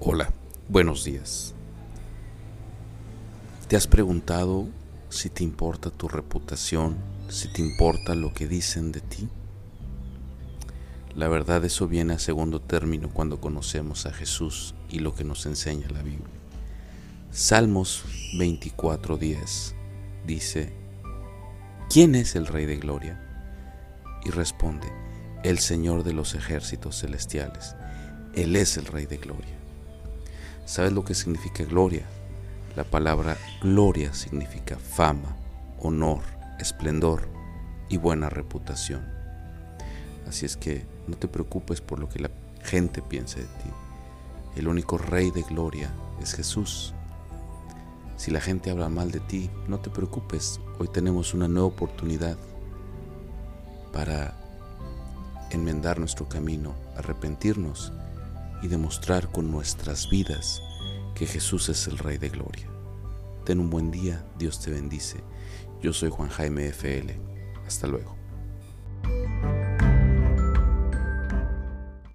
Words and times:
Hola, 0.00 0.30
buenos 0.68 1.04
días. 1.04 1.54
¿Te 3.68 3.76
has 3.76 3.86
preguntado 3.86 4.66
si 5.08 5.28
te 5.28 5.44
importa 5.44 5.90
tu 5.90 6.08
reputación, 6.08 6.96
si 7.28 7.52
te 7.52 7.62
importa 7.62 8.14
lo 8.14 8.32
que 8.32 8.48
dicen 8.48 8.92
de 8.92 9.00
ti? 9.00 9.28
La 11.14 11.28
verdad 11.28 11.64
eso 11.64 11.86
viene 11.86 12.14
a 12.14 12.18
segundo 12.18 12.60
término 12.60 13.10
cuando 13.10 13.40
conocemos 13.40 14.06
a 14.06 14.12
Jesús 14.12 14.74
y 14.88 15.00
lo 15.00 15.14
que 15.14 15.24
nos 15.24 15.44
enseña 15.46 15.88
la 15.90 16.02
Biblia. 16.02 16.26
Salmos 17.30 18.04
24:10 18.34 19.74
dice, 20.26 20.72
¿quién 21.88 22.14
es 22.14 22.34
el 22.36 22.46
Rey 22.46 22.66
de 22.66 22.76
Gloria? 22.76 23.20
Y 24.24 24.30
responde, 24.30 24.88
el 25.42 25.58
Señor 25.58 26.04
de 26.04 26.12
los 26.12 26.34
ejércitos 26.34 27.00
celestiales. 27.00 27.74
Él 28.34 28.56
es 28.56 28.76
el 28.76 28.86
Rey 28.86 29.06
de 29.06 29.16
Gloria. 29.16 29.56
¿Sabes 30.66 30.92
lo 30.92 31.04
que 31.04 31.14
significa 31.14 31.64
gloria? 31.64 32.06
La 32.76 32.84
palabra 32.84 33.36
gloria 33.60 34.14
significa 34.14 34.78
fama, 34.78 35.36
honor, 35.80 36.20
esplendor 36.60 37.28
y 37.88 37.96
buena 37.96 38.30
reputación. 38.30 39.04
Así 40.28 40.46
es 40.46 40.56
que 40.56 40.86
no 41.08 41.16
te 41.16 41.26
preocupes 41.26 41.80
por 41.80 41.98
lo 41.98 42.08
que 42.08 42.20
la 42.20 42.30
gente 42.62 43.02
piense 43.02 43.40
de 43.40 43.46
ti. 43.46 43.70
El 44.56 44.68
único 44.68 44.96
rey 44.96 45.32
de 45.32 45.42
gloria 45.42 45.90
es 46.22 46.34
Jesús. 46.34 46.94
Si 48.16 48.30
la 48.30 48.40
gente 48.40 48.70
habla 48.70 48.88
mal 48.88 49.10
de 49.10 49.20
ti, 49.20 49.50
no 49.66 49.80
te 49.80 49.90
preocupes. 49.90 50.60
Hoy 50.78 50.86
tenemos 50.86 51.34
una 51.34 51.48
nueva 51.48 51.66
oportunidad 51.68 52.36
para 53.92 54.39
enmendar 55.50 55.98
nuestro 55.98 56.28
camino, 56.28 56.74
arrepentirnos 56.96 57.92
y 58.62 58.68
demostrar 58.68 59.30
con 59.30 59.50
nuestras 59.50 60.08
vidas 60.10 60.62
que 61.14 61.26
Jesús 61.26 61.68
es 61.68 61.86
el 61.86 61.98
Rey 61.98 62.18
de 62.18 62.28
Gloria. 62.28 62.68
Ten 63.44 63.58
un 63.58 63.70
buen 63.70 63.90
día, 63.90 64.24
Dios 64.38 64.60
te 64.60 64.70
bendice. 64.70 65.22
Yo 65.82 65.92
soy 65.92 66.10
Juan 66.10 66.28
Jaime 66.28 66.68
FL. 66.68 67.18
Hasta 67.66 67.86
luego. 67.86 68.19